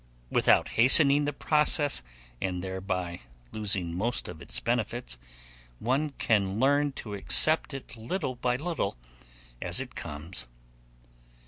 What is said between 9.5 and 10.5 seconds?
as it comes.